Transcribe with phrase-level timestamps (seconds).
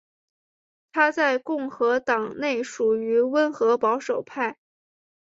[0.91, 4.57] 他在共和党内属于温和保守派。